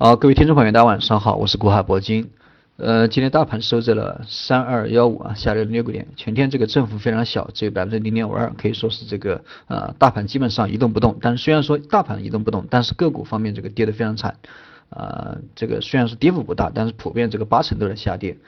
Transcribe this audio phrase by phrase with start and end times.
[0.00, 2.30] 好，各位听众朋友，大家晚上好，我是古海铂金。
[2.76, 11.18] 呃，今天大盘收在了三二幺五啊，下跌了六个点，全天这个振幅非常小，只有百分之零点五二，可以说是这个呃大盘基本上一动不动。
[11.20, 14.36] 但是虽然说大盘一动不动，但是个股方面这个跌得非常惨，
[14.90, 18.38] 呃，这个虽然是跌幅不大，但是普遍这个八成都在下跌。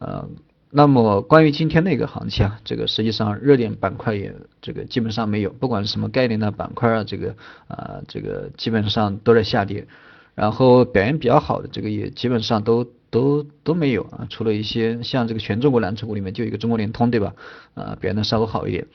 [0.00, 0.28] 呃，
[0.70, 7.36] 那么关于今天的一个行情啊，这个实际上热点板块也这个基本上没有，不管是什么概念的板块啊，这个
[7.68, 9.86] 啊这个基本上都在下跌。
[10.34, 17.34] 然后表现比较好的这个也基本上都都都没有啊，除了一些像这个全中国蓝筹股里面就一个中国联通对吧？
[17.74, 18.86] 啊，表现的稍微好一点。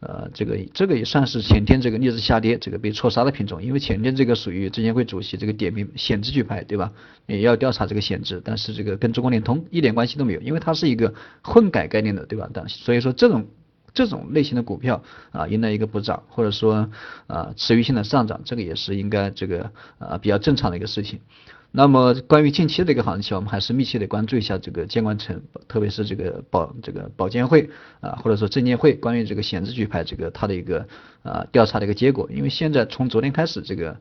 [0.00, 6.92] 呃，这个这个也算是前天这个逆势下跌这个被错杀的品种，因为前天这个属于证监会主席这个点名险资举牌对吧？
[7.26, 11.12] 也要调查这个险资，但是这个跟中国联通一点关系都没有，因为它是一个
[11.42, 12.48] 混改概念的对吧？
[12.54, 13.46] 但所以说这种。
[13.94, 15.02] 这种类型的股票
[15.32, 16.88] 啊，迎来一个补涨，或者说
[17.26, 21.20] 啊持续性的上涨，这个也是应该这个啊比较正常的一个事情。
[21.70, 27.68] 那么关于近期的一个行情，我们还是密切的关注一下这个监管层，特别是这个保这个保监会
[28.00, 30.88] 啊，或者说证监会关于这个险资举牌这个它的一个
[31.22, 32.26] 啊调查的一个结果。
[32.32, 33.94] 因为现在从昨天开始，这个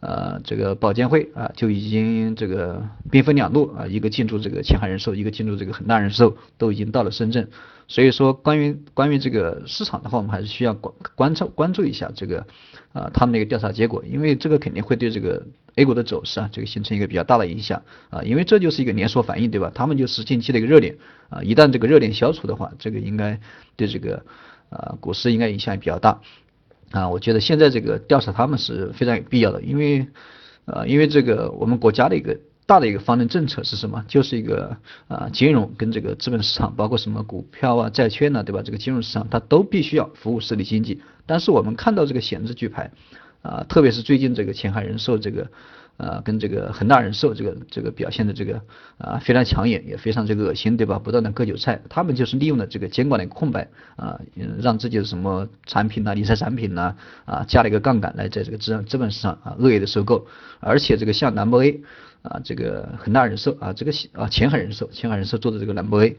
[0.00, 7.48] 呃这个保监会啊就已经这个兵分两路啊，一个进驻这个前海人寿，一个进驻这个恒大人寿，都已经到了深圳。
[7.86, 12.46] 所以说，关于关于这个市场的话，我们还是需要关关注关注一下这个
[12.94, 19.70] 啊他们的一个调查结果，因为这个肯定会对这个 A 股的走势啊，这个形成一个比较大的影响啊，因为这就是一个连锁反应，对吧？
[19.74, 20.96] 他们就是近期的一个热点
[21.28, 23.38] 啊，一旦这个热点消除的话，这个应该
[23.76, 24.24] 对这个
[24.70, 26.22] 啊股市应该影响也比较大
[26.94, 27.08] 啊。
[27.08, 30.06] 我觉得现在这个调查他们是非常有必要的，因为
[30.64, 32.38] 呃因为这个我们国家的一个。
[32.66, 34.02] 大的一个方针政策是什么？
[34.08, 34.74] 就是一个
[35.06, 38.62] 啊金融跟这个资本市场，包括什么股票啊、债券呐，对吧？
[38.64, 41.02] 这个金融市场它都必须要服务实体经济。
[41.26, 42.90] 但是我们看到这个险资举牌
[43.42, 45.50] 啊，特别是最近这个前海人寿这个
[45.96, 48.60] 呃跟这个恒大人寿这个这个表现的这个
[48.98, 50.98] 啊非常抢眼，也非常这个恶心，对吧？
[50.98, 54.20] 不断的割韭菜，他们就是利用了这个监管的空白啊，
[54.60, 60.26] 让自己的什么产品呐、理财产品呐啊加了一个杠杆来在这个资资本市场啊恶意的收购，
[60.60, 61.80] 而且这个像南博 A。
[62.24, 66.16] 啊，这个恒大人寿啊，这个啊前海人寿，前海人寿做的这个南博 A，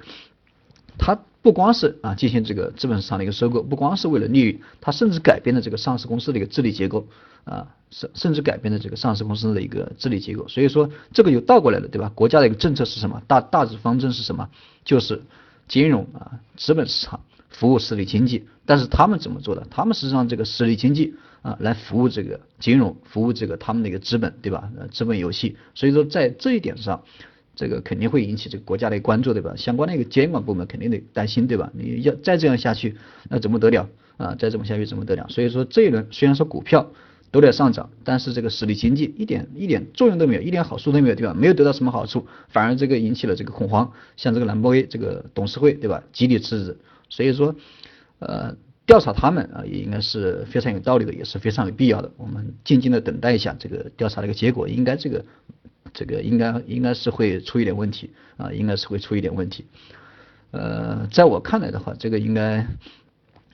[1.00, 7.06] 它不光是啊进行这个资本市场的一个收购，不光是为了利率，它甚至改变了这个上市公司的一个治理结构
[7.44, 10.48] 啊，甚甚至改变了这个上市公司的一个治理结构。
[10.48, 12.12] 所以说这个又倒过来了，对吧？
[12.16, 13.22] 国家的一个政策是什么？
[13.28, 14.50] 大大致方针是什么？
[14.84, 15.22] 就是
[15.68, 18.48] 金融啊，资本市场服务实体经济。
[18.66, 19.68] 但是他们怎么做的？
[19.70, 21.14] 他们实际上这个实体经济。
[21.44, 24.68] 啊，来服务这个金融，服务这个他们的一个资本，对吧？
[24.80, 27.04] 呃，资本游戏，所以说在这一点上，
[27.56, 29.54] 这个肯定会引起这个国家的关注，对吧？
[29.56, 31.72] 相关的一个监管部门肯定得担心，对吧？
[31.74, 32.96] 你要再这样下去，
[33.30, 33.90] 那怎么得了？
[34.18, 35.26] 啊，再这么下去怎么得了？
[35.30, 36.92] 所以说这一轮虽然说股票
[37.32, 41.34] 都在上涨，但是这个实体经济一点一点作用都没有，一点好处都没有，对吧？
[41.34, 46.04] 没有得到什么好处，反而这个引起了这个恐慌，像这个蓝波 A 这个董事会，对吧？
[46.14, 46.78] 集体辞职，
[47.10, 47.56] 所以说，
[48.20, 48.56] 呃。
[48.88, 52.12] 调查他们啊，也应该是非常有道理的，也是非常有必要的。
[52.18, 55.26] 我们静静的等待一下这个调查的一个结果，应该这个
[55.96, 59.66] 这个应该应该是会出一点问题啊，应该是会出一点问题。
[60.52, 62.68] 呃，在我看来的话，这个应该。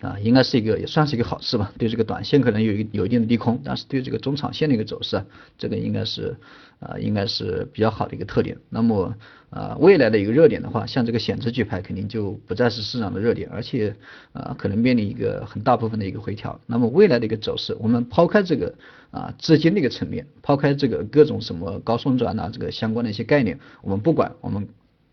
[0.02, 1.72] 啊，应该是一个也算是一个好事吧。
[1.78, 5.24] 对这个短线可能有一有一定的利空，但是对这个中长线的一个走势，
[5.58, 6.36] 这个应该是
[6.80, 8.58] 啊，应该是比较好的一个特点。
[8.70, 9.16] 那么
[9.52, 13.96] 啊，未来的一个热点的话，像这个险资举牌肯定就不再是市场的热点，而且
[14.34, 16.60] 啊，可能面临一个很大部分的一个回调。
[16.66, 18.74] 那么未来的一个走势，我们抛开这个
[19.12, 24.68] 啊资金的一个层面，抛开这个各种什么高送转呐，这个相关的一些概念，我们不管我们。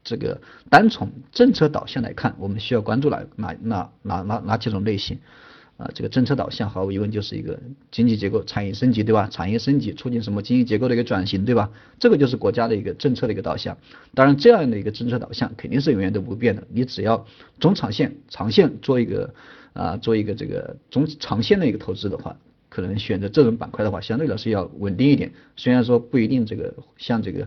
[0.08, 5.18] 这个单从政策导向来看，我们需要关注哪哪哪哪哪哪几种类型
[5.76, 5.90] 啊？
[5.94, 7.60] 这个政策导向毫无疑问就是一个
[7.90, 9.28] 经济结构、产业升级，对吧？
[9.30, 11.70] 产业升级促进什么经济结构的一个转型，对吧？
[11.98, 13.76] 这个就是国家的一个政策的一个导向。
[14.14, 16.66] 当然，这样的一个政策导向肯定是永远都不变的。
[16.72, 17.26] 你只要
[17.60, 19.34] 中长线、长线做一个
[19.74, 22.34] 啊，做一个这个中长线的一个投资的话，
[22.70, 25.32] 可能选择这种板块的话，相对来说要稳定一点。
[25.56, 27.46] 虽然说不一定这个像这个。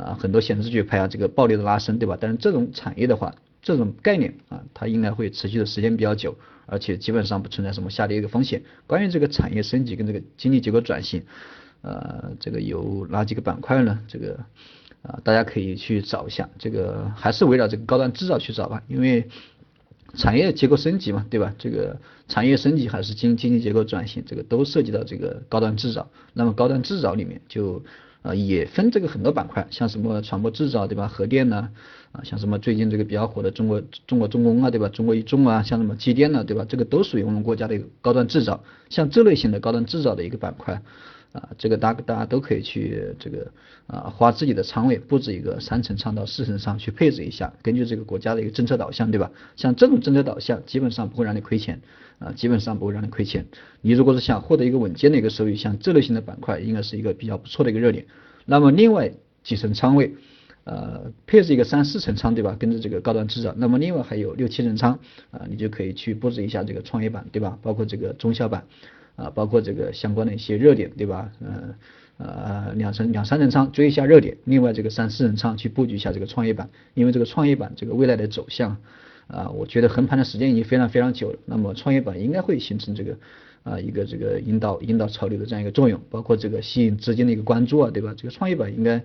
[0.00, 2.16] 啊，很多显示举牌啊，这个暴力的拉升，对吧？
[2.18, 8.62] 但是这种产业的话，这种概念啊，它应该会持续的时间比较久，而且基本上不存在什么下跌一个风险。
[8.86, 11.22] 关于这个产业升级跟这个经济结构转型，
[11.82, 14.00] 呃，这个有哪几个板块呢？
[14.08, 14.40] 这个
[15.02, 16.48] 啊，大家可以去找一下。
[16.58, 19.28] 这个还是围绕这个高端制造去找吧，因为
[20.14, 21.54] 产业结构升级嘛，对吧？
[21.58, 26.08] 这个产业升级还是经经济结构转型，这个都涉及到这个高端制造。
[26.32, 27.82] 那么高端制造里面就。
[28.22, 31.08] 啊，也分这个很多板块，像什么船舶制造，对吧？
[31.08, 31.70] 核电呢，
[32.12, 34.88] 啊，像什么最近这个比较火的中国中国重工啊，对吧？
[34.88, 36.66] 中国一重啊，像什么机电呢，对吧？
[36.68, 40.82] 这个都属于我们国家的一个高端制造，像这类型的高端制造的一个板块，
[41.32, 43.52] 啊，这个大大家都可以去这个
[43.86, 49.30] 啊，花自己的仓位布置一个三层仓到四层仓去配置一下，根据这个国家的一个政策导向，对吧？
[49.54, 51.80] 像这种政策导向，基本上不会让你亏钱
[52.18, 53.46] 啊，基本上不会让你亏钱。
[53.80, 58.06] 你如果是想获得一个稳健的一个收益，像这类型的板块，应该是一个比较不错的一个热点。
[58.44, 59.12] 那么另外
[59.44, 60.16] 几层仓位，
[60.64, 62.56] 呃，配置一个三四层仓，对吧？
[62.58, 63.54] 跟着这个高端制造。
[63.56, 64.98] 那么另外还有六七层仓
[65.30, 67.56] 啊，你就可以去布置一下这个创业板，对吧？
[67.62, 68.64] 包括这个中小板。
[69.20, 71.30] 啊，包括这个相关的一些热点，对吧？
[71.40, 71.74] 嗯
[72.22, 78.76] 呃两层两三层仓追一下热点，另外这个三四层仓去布局一下这个创业板，因为这个创业板这个未来的走向
[79.26, 83.16] 啊，我觉得横盘的时间已经非常非常久了，那么创业板应该会形成这个
[83.62, 88.12] 啊一个这个引导引导潮流的这样一个作用，包括这个吸引资金的一个关注啊，对吧？
[88.14, 88.96] 这个创业板应该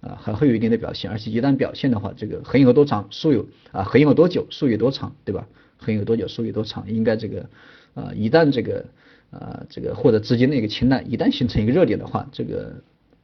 [0.00, 5.46] 啊还会有一定的表现，而且一旦表现的话，这个横有多长，竖有啊横有多久，竖有多长，对吧？
[5.76, 7.50] 横有多久，竖有多长，应该这个
[7.92, 8.86] 啊一旦这个。
[9.32, 12.74] 啊，这个获得资金的一个青睐，一旦形成一个热点的话，这个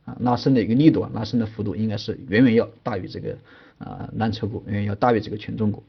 [0.06, 3.36] 啊拉升的一个力度啊，拉升的幅度应该是远远要大于这个
[3.76, 5.82] 啊蓝筹股，远远要大于这个权重股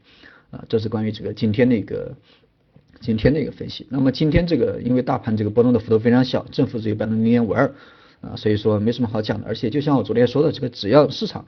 [0.50, 0.62] 啊。
[0.68, 2.14] 这是关于这个今天的一个
[3.00, 3.86] 今天的一个分析。
[3.88, 7.74] 那么今天这个因为大盘这个波动的幅度非常小，正负只有百分之零点五二
[8.20, 9.46] 啊，所以说没什么好讲的。
[9.46, 11.46] 而且就像我昨天说的，这个只要市场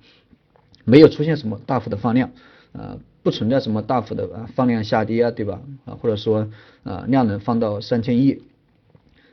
[0.87, 2.31] 没有出现什么大幅的放量
[2.73, 5.61] 啊，不存在什么大幅的啊放量下跌啊，对吧？
[5.85, 6.49] 啊，或者说
[6.85, 8.41] 啊量能放到三千亿。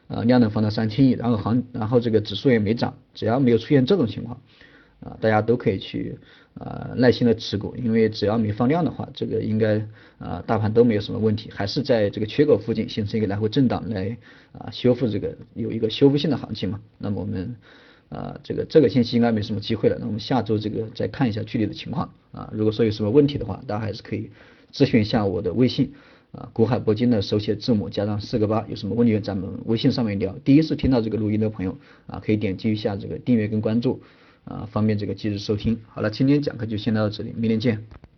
[0.10, 4.42] 啊，量能放到三千亿，然后行，然后这个指数也没涨，只要没有出现这种情况，
[5.02, 6.18] 啊，大家都可以去
[6.56, 9.86] 啊耐心的持股，因为只要没放量的话，这个应该
[10.18, 14.18] 啊大盘都没有什么问题，还是在这个缺口附近形成一个来回震荡来
[14.52, 16.82] 啊修复这个有一个修复性的行情嘛。
[16.98, 17.56] 那么我们
[18.10, 24.32] 啊这个这个星期应该没什么机会了，那我们下周这个再看一下具体的情况啊，如果说有什么问题的话，大家还是可以
[24.74, 25.94] 咨询一下我的微信。
[26.32, 30.36] 啊，古海铂金的手写字母加上四个八，有什么问题咱们微信上面聊。
[30.44, 34.02] 第一次听到这个录音的朋友啊，可以点击一下这个订阅跟关注
[34.44, 35.80] 啊，方便这个及时收听。
[35.88, 38.09] 好了，今天讲课就先到这里，明天见。